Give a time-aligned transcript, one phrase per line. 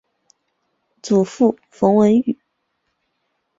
[1.03, 2.39] 祖父冯文玉。